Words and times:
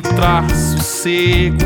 traz 0.00 0.52
sossego, 0.52 1.64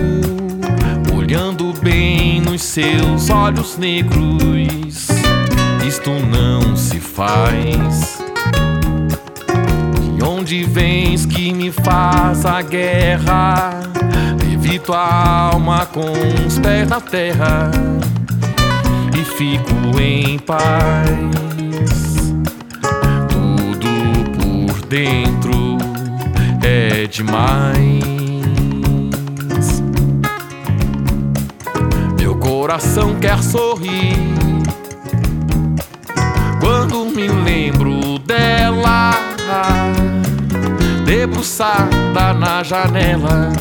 olhando 1.14 1.72
bem 1.80 2.40
nos 2.40 2.63
seus 2.63 3.30
olhos 3.30 3.79
negros. 3.79 5.08
Isto 5.86 6.11
não 6.11 6.77
se 6.77 6.99
faz. 6.99 8.22
De 10.16 10.25
onde 10.25 10.64
vens 10.64 11.25
que 11.25 11.53
me 11.53 11.71
faz 11.71 12.44
a 12.44 12.61
guerra? 12.61 13.80
Levito 14.44 14.93
a 14.93 15.50
alma 15.52 15.86
com 15.86 16.13
os 16.46 16.58
pés 16.58 16.89
na 16.89 17.00
terra 17.00 17.71
e 19.16 19.25
fico 19.36 20.00
em 20.00 20.39
paz. 20.39 21.43
dentro 24.93 25.30
é 25.30 25.32
demais. 27.12 28.02
Meu 32.19 32.34
coração 32.36 33.14
quer 33.20 33.42
sorrir 33.42 34.16
quando 36.58 37.04
me 37.04 37.28
lembro 37.28 38.19
dela, 38.20 39.12
debruçada 41.04 42.32
na 42.32 42.62
janela, 42.62 43.52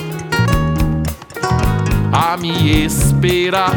a 2.13 2.37
me 2.37 2.85
esperar. 2.85 3.75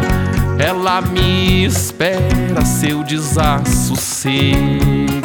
Ela 0.57 1.01
me 1.01 1.65
espera 1.65 2.65
seu 2.65 3.03
desassossego. 3.03 5.24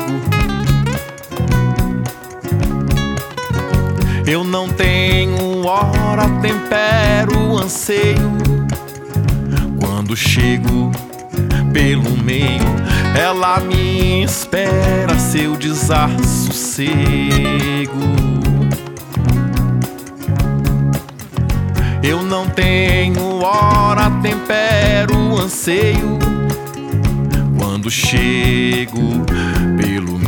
Eu 4.29 4.43
não 4.43 4.69
tenho 4.69 5.65
hora, 5.65 6.29
tempero, 6.39 7.57
anseio. 7.57 8.37
Quando 9.79 10.15
chego 10.15 10.91
pelo 11.73 12.15
meio, 12.23 12.61
ela 13.19 13.59
me 13.59 14.23
espera 14.23 15.17
seu 15.17 15.55
desassossego. 15.55 16.79
Eu 22.03 22.21
não 22.21 22.47
tenho 22.49 23.41
hora, 23.41 24.11
tempero, 24.21 25.39
anseio. 25.41 26.19
Quando 27.57 27.89
chego 27.89 29.25
pelo 29.75 30.19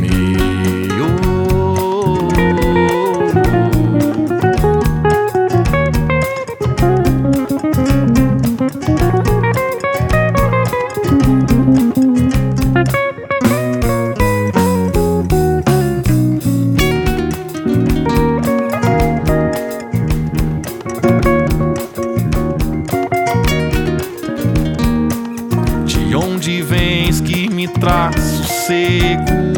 traz 27.81 28.15
sossego, 28.15 29.55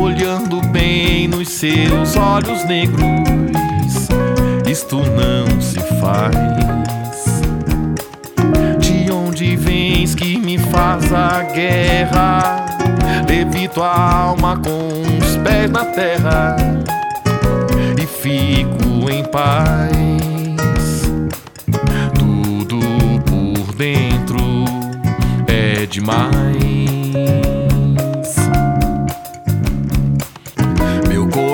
olhando 0.00 0.62
bem 0.68 1.28
nos 1.28 1.50
seus 1.50 2.16
olhos 2.16 2.64
negros. 2.64 4.08
Isto 4.66 4.96
não 4.96 5.60
se 5.60 5.78
faz. 6.00 6.34
De 8.80 9.12
onde 9.12 9.54
vens 9.54 10.14
que 10.14 10.38
me 10.38 10.56
faz 10.56 11.12
a 11.12 11.42
guerra? 11.42 12.66
Levito 13.28 13.82
a 13.82 14.12
alma 14.22 14.56
com 14.56 15.02
os 15.02 15.36
pés 15.36 15.70
na 15.70 15.84
terra 15.84 16.56
e 18.02 18.06
fico 18.06 19.10
em 19.10 19.22
paz. 19.24 19.90
Tudo 22.18 22.80
por 23.26 23.74
dentro 23.74 24.64
é 25.46 25.84
demais. 25.84 26.95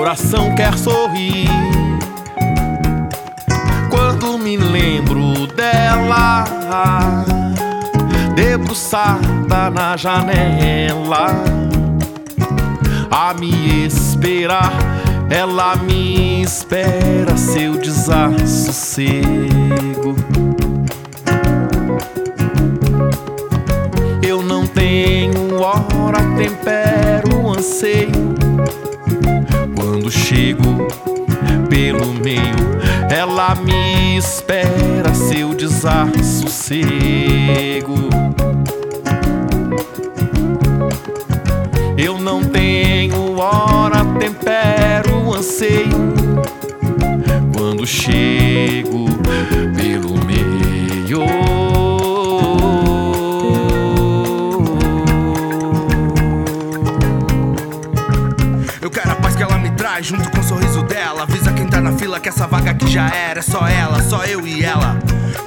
Coração 0.03 0.53
quer 0.53 0.77
sorrir 0.77 1.47
quando 3.89 4.37
me 4.37 4.57
lembro 4.57 5.47
dela, 5.47 6.43
debruçada 8.35 9.69
na 9.69 9.95
janela, 9.95 11.45
a 13.09 13.33
me 13.33 13.85
esperar. 13.85 14.73
Ela 15.29 15.77
me 15.77 16.41
espera 16.41 17.37
seu 17.37 17.77
desassossego. 17.77 19.62
Chego 30.33 30.87
pelo 31.69 32.11
meio, 32.13 32.55
ela 33.09 33.55
me 33.55 34.17
espera 34.17 35.13
seu 35.13 35.53
desassossego. 35.53 37.93
Eu 41.95 42.17
não 42.17 42.43
tenho 42.43 43.37
hora, 43.37 44.03
tempero, 44.19 45.35
anseio. 45.35 46.13
Quando 47.55 47.85
chego 47.85 49.12
junto 60.01 60.29
com 60.31 60.39
o 60.39 60.43
sorriso 60.43 60.81
dela. 60.83 61.23
Avisa 61.23 61.51
quem 61.51 61.67
tá 61.67 61.79
na 61.79 61.91
fila 61.93 62.19
que 62.19 62.29
essa 62.29 62.47
vaga 62.47 62.71
aqui 62.71 62.87
já 62.87 63.09
era. 63.09 63.39
É 63.39 63.41
só 63.41 63.67
ela, 63.67 64.01
só 64.01 64.23
eu 64.25 64.47
e 64.47 64.63
ela. 64.63 64.97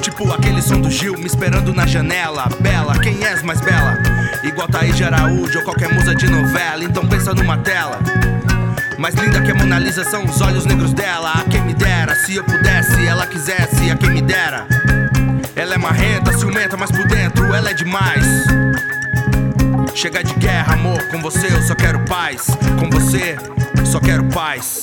Tipo 0.01 0.31
aquele 0.33 0.63
som 0.63 0.81
do 0.81 0.91
Gil 0.91 1.15
me 1.15 1.27
esperando 1.27 1.75
na 1.75 1.87
janela. 1.87 2.49
Bela, 2.61 2.99
quem 2.99 3.25
és 3.25 3.43
mais 3.43 3.61
bela? 3.61 3.99
Igual 4.43 4.69
Thaís 4.69 4.97
de 4.97 5.05
Araújo 5.05 5.59
ou 5.59 5.65
qualquer 5.65 5.93
musa 5.93 6.15
de 6.15 6.29
novela. 6.29 6.85
Então 6.85 7.07
pensa 7.07 7.35
numa 7.35 7.59
tela. 7.59 7.99
Mais 8.99 9.15
linda 9.15 9.41
que 9.43 9.51
a 9.51 9.55
Mona 9.55 9.79
Lisa 9.79 10.05
são 10.05 10.25
os 10.25 10.41
olhos 10.41 10.65
negros 10.65 10.93
dela. 10.93 11.33
A 11.33 11.45
quem 11.45 11.63
me 11.63 11.75
dera, 11.75 12.15
se 12.15 12.37
eu 12.37 12.45
pudesse, 12.45 13.05
ela 13.07 13.27
quisesse, 13.27 13.91
a 13.91 13.97
quem 13.97 14.11
me 14.11 14.23
dera. 14.23 14.67
Ela 15.55 15.75
é 15.75 15.79
marrenta, 15.79 16.37
ciumenta, 16.37 16.77
mas 16.77 16.91
por 16.91 17.07
dentro 17.07 17.53
ela 17.53 17.71
é 17.71 17.75
demais. 17.75 18.27
Chega 19.97 20.23
de 20.23 20.35
guerra, 20.35 20.75
amor, 20.75 21.03
com 21.09 21.23
você 21.23 21.47
eu 21.47 21.63
só 21.63 21.75
quero 21.75 22.05
paz. 22.05 22.49
Com 22.79 22.91
você 22.91 23.35
só 23.87 23.99
quero 23.99 24.25
paz. 24.29 24.83